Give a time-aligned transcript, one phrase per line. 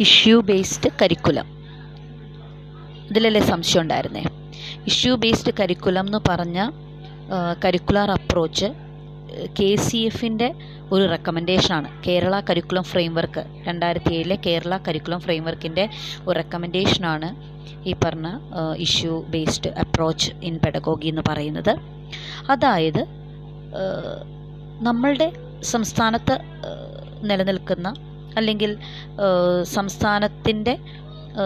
[0.00, 1.46] Issue based curriculum.
[3.10, 4.22] ഇതിലല്ലേ സംശയം ഉണ്ടായിരുന്നേ?
[4.86, 6.70] Issue based curriculum എന്ന് പറഞ്ഞ
[7.64, 8.68] കരിക്കുലർ അപ്രോച്ച്
[9.60, 10.54] കെ സി എഫിന്റെ
[10.92, 15.88] ഒരു റെക്കമെൻഡേഷനാണ് കേരള കരിക്കുലം ഫ്രെയിംവർക്ക് രണ്ടായിരത്തി ഏഴിലെ കേരള കരിക്കുലം ഫ്രെയിംവർക്കിന്റെ
[16.26, 17.28] ഒരു റെക്കമെൻഡേഷനാണ്
[17.88, 18.28] ഈ പറഞ്ഞ
[18.76, 21.72] issue based approach in pedagogy എന്ന് പറയുന്നത്.
[22.50, 23.02] അതായത്
[24.80, 25.32] നമ്മളുടെ
[25.62, 26.36] സംസ്ഥാനത്ത്
[27.22, 27.88] നിലനിൽക്കുന്ന
[28.36, 28.76] അല്ലെങ്കിൽ
[29.62, 30.78] സംസ്ഥാനത്തിന്റെ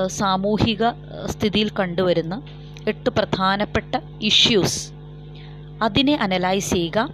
[0.07, 0.91] സാമൂഹിക
[1.27, 2.43] സ്ഥിതിയിൽ കണ്ടുവരുന്ന
[2.89, 4.93] എട്ട് പ്രധാനപ്പെട്ട ഇഷ്യൂസ്
[5.83, 7.09] അതിനെ അനലൈസ് ചെയ്യുക.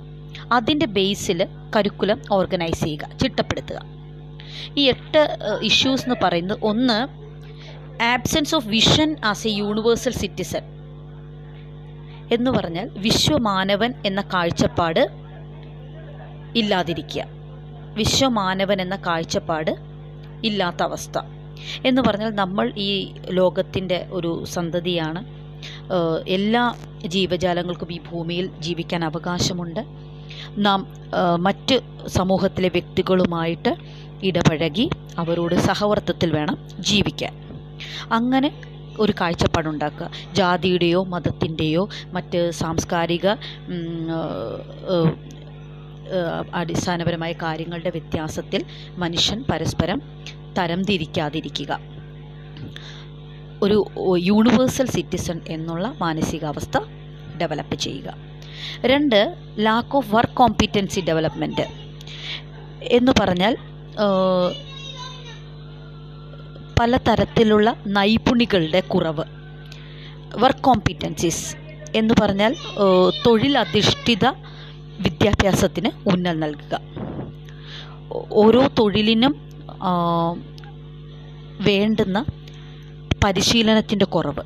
[0.53, 3.09] അതിന്റെ ബേസിൽ കരിക്കുലം ഓർഗനൈസ് ചെയ്യുക.
[3.23, 3.79] ചിട്ടപ്പെടുത്തുക.
[4.77, 5.23] ഈ എട്ട്
[5.63, 6.99] ഇഷ്യൂസ് എന്ന് പറയുന്നത് ഒന്ന്
[8.03, 10.65] absence of vision as a universal citizen
[12.33, 15.09] എന്ന് പറഞ്ഞാൽ വിശ്വമാനവൻ എന്ന കാഴ്ചപ്പാട്
[16.57, 17.36] ഇല്ലാതിരിക്കുക.
[17.97, 19.73] വിശ്വമാനവൻ എന്ന കാഴ്ചപ്പാട്
[20.45, 21.19] ഇല്ലാത്ത അവസ്ഥ.
[21.87, 22.91] എന്ന് പറഞ്ഞാൽ നമ്മൾ ഈ
[23.31, 25.21] ലോകത്തിന്റെ ഒരു സന്തതിയാണ്.
[26.29, 26.65] എല്ലാ
[27.07, 29.83] ജീവജാലങ്ങൾക്കും ഈ ഭൂമിയിൽ ജീവിക്കാൻ അവകാശമുണ്ട്.
[30.59, 30.81] നാം
[31.39, 31.77] മറ്റ്
[32.09, 33.73] സമൂഹത്തിലെ വ്യക്തികളുമായിട്ട്
[34.23, 34.87] ഇടപഴകി
[35.19, 37.35] അവരോട് സഹവർത്തത്തിൽ വേണം ജീവിക്കാൻ.
[38.13, 38.51] അങ്ങനെ
[38.99, 43.27] ഒരു കാഴ്ചപ്പാടുണ്ടാക്കുക ജാതിയുടെയോ മതത്തിന്റെയോ മറ്റ് സാംസ്കാരിക
[46.53, 48.65] അടിസ്ഥാനപരമായ കാര്യങ്ങളുടെ വ്യത്യാസത്തിൽ
[48.97, 50.03] മനുഷ്യൻ പരസ്പരം
[50.59, 51.81] തരംതിരിക്കാതിരിക്കുക.
[53.63, 53.79] ഒരു
[54.19, 56.79] യൂണിവേഴ്സൽ സിറ്റിസൺ എന്നുള്ള മാനസികാവസ്ഥ
[57.41, 58.15] ഡെവലപ്പ് ചെയ്യുക.
[58.87, 61.67] രണ്ട് lack of work competency development
[62.83, 63.57] എന്ന് പറഞ്ഞാൽ
[66.81, 69.25] പല തരത്തിലുള്ള നൈപുണികളുടെ കുറവ്.
[70.39, 71.57] വർക്ക് കോമ്പിറ്റൻസീസ്
[71.97, 72.57] എന്ന് പറഞ്ഞാൽ
[73.27, 74.27] തൊഴിലധിഷ്ഠിത
[75.01, 76.81] വിദ്യാഭ്യാസത്തിന് ഊന്നൽ നൽകുക.
[78.31, 79.35] ഓരോ തൊഴിലിനും
[81.61, 82.25] വേണ്ടുന്ന
[83.25, 84.43] പരിശീലനത്തിന്റെ കുറവ്.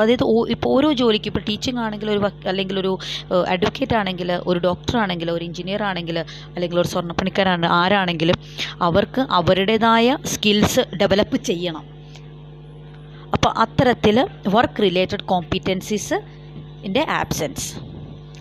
[0.00, 2.98] അതായത് ഇപ്പോൾ ഓരോ ജോലിക്ക് ഇപ്പോൾ ടീച്ചിങ് ആണെങ്കിൽ ഒരു അല്ലെങ്കിൽ ഒരു
[3.48, 8.34] അഡ്വക്കേറ്റ് ആണെങ്കിൽ ഒരു ഡോക്ടർ ആണെങ്കിൽ ഒരു എഞ്ചിനീയർ ആണെങ്കിൽ അല്ലെങ്കിൽ ഒരു സ്വർണപ്പണിക്കാരാണ് ആരാണെങ്കിലും
[8.82, 11.86] അവർക്ക് അവരുടേതായ സ്കിൽസ് ഡെവലപ്പ് ചെയ്യണം.
[13.32, 16.14] അപ്പോൾ അത്തരത്തിൽ വർക്ക് റിലേറ്റഡ് കോമ്പിറ്റൻസീസ്
[16.84, 17.74] ഇന്റെ ആബ്സെൻസ്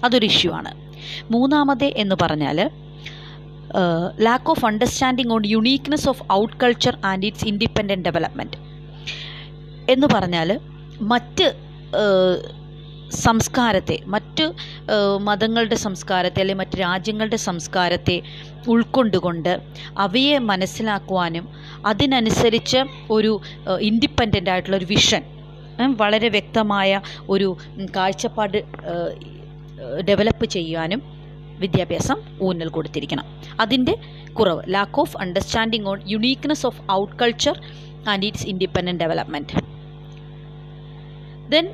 [0.06, 0.85] അതൊരു ഇഷ്യൂ ആണ്.
[1.32, 2.60] മൂന്നാമത് എന്ന് പറഞ്ഞാൽ
[4.22, 8.58] lack of understanding on uniqueness of our culture and its independent development
[9.92, 10.60] എന്ന് പറഞ്ഞാൽ
[11.02, 11.48] മറ്റ്
[13.20, 14.46] സംസ്കാരത്തെ മറ്റ്
[15.20, 18.22] മതങ്ങളുടെ സംസ്കാരത്തെ അല്ലെങ്കിൽ മറ്റ് രാജ്യങ്ങളുടെ സംസ്കാരത്തെ
[18.68, 19.62] ഉൾക്കൊണ്ടുകൊണ്ട്
[19.98, 21.48] അവയെ മനസ്സിലാക്കുവാനും
[21.86, 23.42] അതിനനുസരിച്ച് ഒരു
[23.82, 25.24] ഇൻഡിപെൻഡന്റ് ആയിട്ടുള്ള ഒരു വിഷൻ
[25.98, 27.58] വളരെ വ്യക്തമായ ഒരു
[27.96, 28.58] കാഴ്ചപ്പാട്
[30.10, 31.02] ഡെവലപ്പ് ചെയ്യുവാനും
[31.60, 33.26] വിദ്യാഭ്യാസം ഊന്നൽ കൊടുത്തിരിക്കണം.
[33.60, 33.96] അതിന്റെ
[34.34, 37.62] കുറവ് lack of understanding on uniqueness of our culture
[38.10, 39.54] and its independent development
[41.50, 41.68] then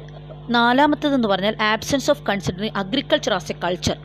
[0.50, 3.98] നാലാമത്തതെന്ന് പറഞ്ഞാൽ absence of considering agriculture as a culture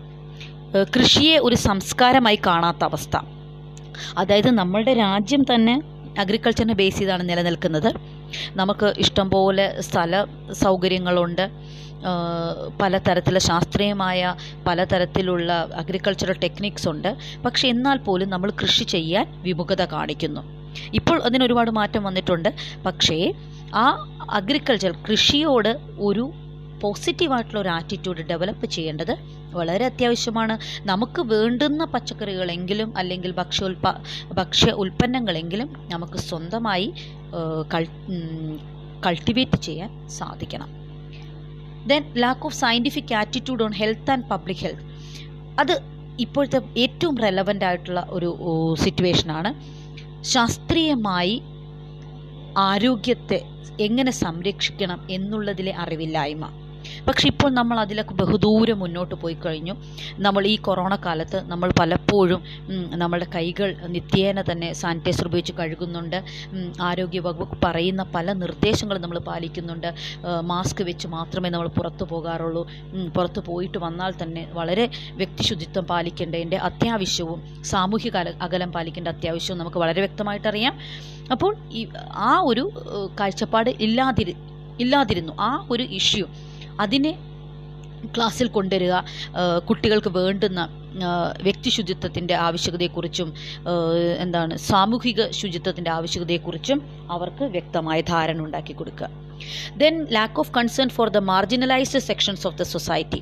[0.97, 3.17] കൃഷിയെ ഒരു സംസ്കാരമായി കാണാത്ത അവസ്ഥ.
[4.19, 5.81] അതായത് നമ്മളുടെ രാജ്യം തന്നെ
[6.19, 7.95] അഗ്രികൾച്ചറിനെ ബേസ് ചെയ്താണ് നിലനിൽക്കുന്നത്.
[8.57, 11.51] നമുക്ക് ഇഷ്ടംപോലെ സ്ഥല സൗകര്യങ്ങളുണ്ട്.
[12.81, 14.35] പലതരത്തിലുള്ള ശാസ്ത്രീയമായ
[14.67, 17.11] പലതരത്തിലുള്ള അഗ്രികൾച്ചറൽ ടെക്നിക്സ് ഉണ്ട്.
[17.45, 20.43] പക്ഷെ എന്നാൽ പോലും നമ്മൾ കൃഷി ചെയ്യാൻ വിമുഖത കാണിക്കുന്നു.
[20.95, 22.51] ഇപ്പോൾ അതിന് ഒരുപാട് മാറ്റം വന്നിട്ടുണ്ട്.
[22.87, 23.19] പക്ഷേ
[23.75, 23.87] ആ
[24.31, 26.33] അഗ്രികൾച്ചർ കൃഷിയോട് ഒരു
[26.83, 29.13] പോസിറ്റീവായിട്ടുള്ള ഒരു ആറ്റിറ്റ്യൂഡ് ഡെവലപ്പ് ചെയ്യേണ്ടത്
[29.51, 30.55] വളരെ അത്യാവശ്യമാണ്.
[30.89, 33.87] നമുക്ക് വേണ്ടുന്ന പച്ചക്കറികളെങ്കിലും അല്ലെങ്കിൽ ഭക്ഷ്യോൽപ
[34.33, 36.89] ഭക്ഷ്യ ഉൽപ്പന്നങ്ങളെങ്കിലും നമുക്ക് സ്വന്തമായി
[39.07, 40.86] കൾട്ടിവേറ്റ് ചെയ്യാൻ സാധിക്കണം.
[41.87, 44.85] Then lack of scientific attitude on health and public health
[45.59, 45.75] അത്
[46.19, 48.29] ഇപ്പോഴത്തെ ഏറ്റവും റെലവന്റ് ആയിട്ടുള്ള ഒരു
[48.75, 49.51] സിറ്റുവേഷനാണ്
[50.25, 51.37] ശാസ്ത്രീയമായി
[52.57, 53.39] ആരോഗ്യത്തെ
[53.79, 56.45] എങ്ങനെ സംരക്ഷിക്കണം എന്നുള്ളതിലെ അറിവില്ലായ്മ.
[57.09, 59.75] പക്ഷെ ഇപ്പോൾ നമ്മൾ അതിലൊക്കെ ബഹുദൂരം മുന്നോട്ട് പോയി കഴിഞ്ഞു
[60.27, 62.41] നമ്മൾ ഈ കൊറോണ കാലത്ത് നമ്മൾ പലപ്പോഴും
[63.03, 66.19] നമ്മുടെ കൈകൾ നിത്യേന തന്നെ സാനിറ്റൈസർ ഉപയോഗിച്ച് കഴുകുന്നുണ്ട്.
[66.89, 69.89] ആരോഗ്യ വകുപ്പ് പറയുന്ന പല നിർദ്ദേശങ്ങളും നമ്മൾ പാലിക്കുന്നുണ്ട്.
[70.51, 72.63] മാസ്ക് വെച്ച് മാത്രമേ നമ്മൾ പുറത്തു പോകാറുള്ളൂ.
[73.17, 74.87] പുറത്തു പോയിട്ട് വന്നാൽ തന്നെ വളരെ
[75.21, 77.41] വ്യക്തിശുചിത്വം പാലിക്കേണ്ടതിന്റെ അത്യാവശ്യവും
[77.73, 78.17] സാമൂഹിക
[78.47, 80.75] അകലം പാലിക്കേണ്ട അത്യാവശ്യവും നമുക്ക് വളരെ വ്യക്തമായിട്ടറിയാം.
[81.35, 81.81] അപ്പോൾ ഈ
[82.31, 82.65] ആ ഒരു
[83.21, 84.35] കാഴ്ചപ്പാട് ഇല്ലാതിരി
[84.85, 85.33] ഇല്ലാതിരുന്നു.
[85.49, 86.27] ആ ഒരു ഇഷ്യൂ
[86.81, 87.13] അതിനെ
[88.17, 88.95] ക്ലാസ്സിൽ കൊണ്ടുവരിക
[89.69, 90.61] കുട്ടികൾക്ക് വേണ്ടുന്ന
[90.99, 93.29] വ്യക്തിശുചിത്വത്തിന്റെ വ്യക്തി ശുചിത്വത്തിന്റെ ആവശ്യകതയെക്കുറിച്ചും
[94.25, 96.79] എന്താണ് സാമൂഹിക ശുചിത്വത്തിന്റെ ആവശ്യകതയെക്കുറിച്ചും
[97.11, 99.09] അവർക്ക് വ്യക്തമായ ധാരണ ഉണ്ടാക്കി കൊടുക്കുക.
[99.83, 103.21] Then lack of concern for the marginalised sections of the society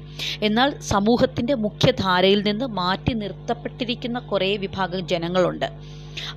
[0.49, 5.69] എന്നാൽ സമൂഹത്തിന്റെ മുഖ്യധാരയിൽ നിന്ന് മാറ്റി നിർത്തപ്പെട്ടിരിക്കുന്ന കുറേ വിഭാഗം ജനങ്ങളുണ്ട്.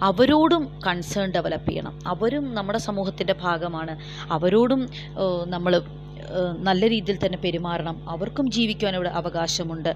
[0.10, 1.96] അവരോടും കൺസേൺ ഡെവലപ്പ് ചെയ്യണം.
[2.14, 3.96] അവരും നമ്മുടെ സമൂഹത്തിന്റെ ഭാഗമാണ്.
[4.38, 4.82] അവരോടും
[5.56, 5.74] നമ്മൾ
[6.60, 7.98] നല്ല രീതിയിൽ തന്നെ പെരുമാറണം.
[8.10, 9.92] അവർക്കും ജീവിക്കുവാൻ ഇവിടെ അവകാശമുണ്ട്.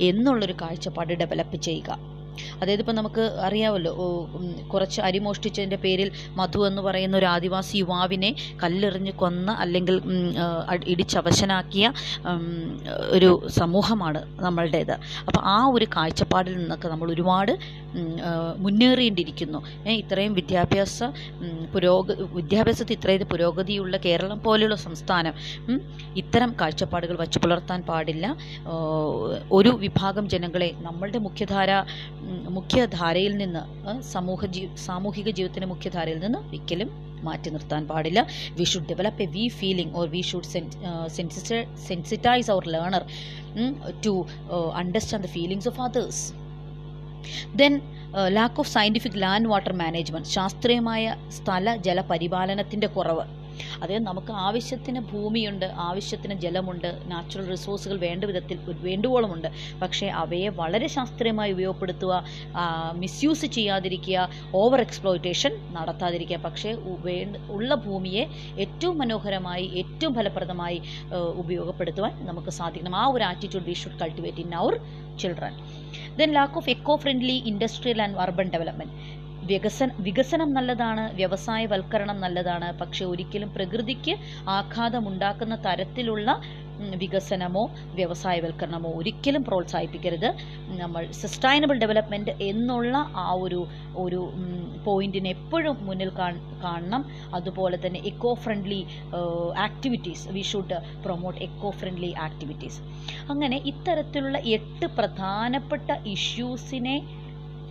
[0.00, 1.90] എന്നുള്ളൊരു കാഴ്ചപ്പാട് ഡെവലപ്പ് ചെയ്യുക.
[2.60, 4.06] അതായത് ഇപ്പം നമുക്ക് അറിയാമല്ലോ കുറച്ച്
[4.42, 8.30] അരി കുറച്ച് അരിമോഷ്ടിച്ചതിന്റെ പേരിൽ മധു എന്ന് പറയുന്ന ഒരു ആദിവാസി യുവാവിനെ
[8.62, 9.96] കല്ലെറിഞ്ഞ് കൊന്ന അല്ലെങ്കിൽ
[10.92, 11.92] ഇടിച്ചവശനാക്കിയ
[13.16, 14.94] ഒരു സമൂഹമാണ് നമ്മളുടേത്.
[15.26, 17.52] അപ്പോൾ ആ ഒരു കാഴ്ചപ്പാടിൽ നിന്നൊക്കെ നമ്മൾ ഒരുപാട്
[17.98, 18.10] ഉം,
[18.58, 19.58] മുന്നേറേണ്ടിയിരിക്കുന്നു
[19.96, 20.98] ഇത്രയും വിദ്യാഭ്യാസ
[21.74, 25.34] പുരോഗ വിദ്യാഭ്യാസത്തിൽ ഇത്രയും പുരോഗതിയുള്ള കേരളം പോലെയുള്ള സംസ്ഥാനം
[26.16, 28.26] ഇത്തരം കാഴ്ചപ്പാടുകൾ വച്ചു പുലർത്താൻ പാടില്ല.
[29.52, 31.70] ഒരു വിഭാഗം ജനങ്ങളെ നമ്മളുടെ മുഖ്യധാര
[32.50, 33.62] മുഖ്യധാരയിൽ നിന്ന്
[34.12, 36.90] സമൂഹ ജീ സാമൂഹിക ജീവിതത്തിന്റെ മുഖ്യധാരയിൽ നിന്ന് ഒരിക്കലും
[37.22, 38.20] മാറ്റി നിർത്താൻ പാടില്ല.
[38.56, 40.48] We should develop a we feeling or we should
[41.88, 43.04] sensitise our learner
[44.06, 44.12] to
[44.74, 46.22] understand the feelings of others
[47.56, 47.80] then
[48.28, 53.41] lack of scientific land water management ശാസ്ത്രീയമായ സ്ഥല ജലപരിപാലനത്തിന്റെ കുറവ്.
[53.82, 59.48] അതായത് നമുക്ക് ആവശ്യത്തിന് ഭൂമിയുണ്ട് ആവശ്യത്തിന് ജലമുണ്ട് നാച്ചുറൽ റിസോഴ്സുകൾ വേണ്ട വിധത്തിൽ വേണ്ടുവോളമുണ്ട്.
[59.82, 62.12] പക്ഷേ അവയെ വളരെ ശാസ്ത്രീയമായി ഉപയോഗപ്പെടുത്തുക
[63.02, 64.28] മിസ്യൂസ് ചെയ്യാതിരിക്കുക
[64.62, 66.40] ഓവർ എക്സ്പ്ലോയിറ്റേഷൻ നടത്താതിരിക്കുക.
[66.46, 66.72] പക്ഷേ
[67.56, 68.24] ഉള്ള ഭൂമിയെ
[68.64, 70.78] ഏറ്റവും മനോഹരമായി ഏറ്റവും ഫലപ്രദമായി
[71.42, 72.96] ഉപയോഗപ്പെടുത്തുവാൻ നമുക്ക് സാധിക്കണം.
[72.96, 74.74] ആ ഒരു attitude we should cultivate in our
[75.22, 75.54] children
[76.18, 78.94] then lack of eco friendly industrial and urban development
[79.50, 84.14] വികസന വികസനം നല്ലതാണ് വ്യവസായവൽക്കരണം നല്ലതാണ് പക്ഷെ ഒരിക്കലും പ്രകൃതിക്ക്
[84.58, 86.28] ആഘാതമുണ്ടാക്കുന്ന തരത്തിലുള്ള
[87.02, 87.62] വികസനമോ
[87.98, 90.28] വ്യവസായവൽക്കരണമോ ഒരിക്കലും പ്രോത്സാഹിപ്പിക്കരുത്.
[90.80, 92.94] നമ്മൾ സസ്റ്റൈനബിൾ ഡെവലപ്മെന്റ് എന്നുള്ള
[93.24, 93.60] ആ ഒരു
[93.96, 94.20] ഒരു
[94.84, 96.10] പോയിന്റിനെ എപ്പോഴും മുന്നിൽ
[96.64, 97.02] കാണണം.
[97.34, 98.80] അതുപോലെ തന്നെ eco friendly
[99.66, 102.80] activities we should promote eco friendly activities
[103.30, 106.96] അങ്ങനെ ഇത്തരത്തിലുള്ള എട്ട് പ്രധാനപ്പെട്ട ഇഷ്യൂസിനെ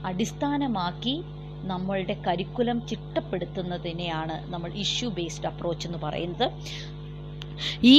[0.06, 1.15] അടിസ്ഥാനമാക്കി
[1.63, 6.48] നമ്മളുടെ കരിക്കുലം ചിട്ടപ്പെടുത്തുന്നതിനെയാണ് നമ്മൾ ഇഷ്യൂ ബേസ്ഡ് അപ്രോച്ച് എന്ന് പറയുന്നത്.
[7.84, 7.98] ഈ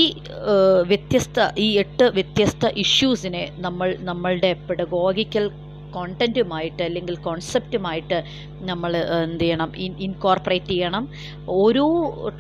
[0.87, 5.51] വ്യത്യസ്ത ഈ എട്ട് വ്യത്യസ്ത ഇഷ്യൂസിനെ നമ്മൾ നമ്മളുടെ പെഡഗോഗിക്കൽ
[5.93, 8.19] കോണ്ടന്റുമായിട്ട് അല്ലെങ്കിൽ കോൺസെപ്റ്റുമായിട്ട്
[8.61, 9.73] നമ്മൾ എന്ത് ചെയ്യണം?
[9.77, 11.09] ഇൻ ഇൻകോർപ്പറേറ്റ് ചെയ്യണം.
[11.49, 11.85] ഓരോ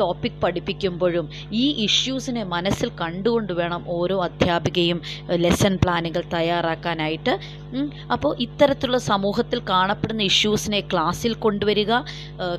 [0.01, 7.62] ടോപ്പിക് പഠിപ്പിക്കുമ്പോഴും ഈ ഇഷ്യൂസിനെ മനസ്സിൽ കണ്ടുകൊണ്ട് വേണം ഓരോ അധ്യാപികയും ലെസൺ പ്ലാനുകൾ തയ്യാറാക്കാനായിട്ട്
[8.13, 11.93] അപ്പോൾ ഇത്തരത്തിലുള്ള സമൂഹത്തിൽ കാണപ്പെടുന്ന ഇഷ്യൂസിനെ ക്ലാസ്സിൽ കൊണ്ടുവരിക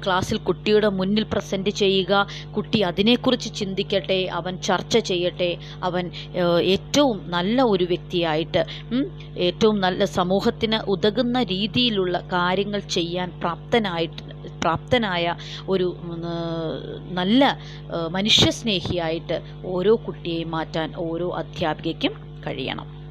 [0.06, 6.12] ക്ലാസ്സിൽ കുട്ടിയുടെ മുന്നിൽ പ്രസന്റ് ചെയ്യുക കുട്ടി അതിനെക്കുറിച്ച് ചിന്തിക്കട്ടെ അവൻ ചർച്ച ചെയ്യട്ടെ അവൻ
[6.62, 8.66] ഏറ്റവും നല്ല ഒരു വ്യക്തിയായിട്ട്
[9.38, 14.22] ഏറ്റവും നല്ല സമൂഹത്തിന് ഉതകുന്ന രീതിയിലുള്ള കാര്യങ്ങൾ ചെയ്യാൻ പ്രാപ്തനായിട്ട്
[14.62, 15.36] പ്രാപ്തനായ
[15.70, 15.96] ഒരു
[17.12, 17.58] നല്ല
[18.10, 22.14] മനുഷ്യസ്നേഹിയായിട്ട് ഓരോ കുട്ടിയെയും മാറ്റാൻ ഓരോ അധ്യാപികയ്ക്കും
[22.46, 23.03] കഴിയണം.